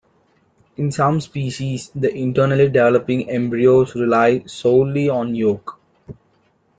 [0.77, 5.79] In some species, the internally developing embryos rely solely on yolk.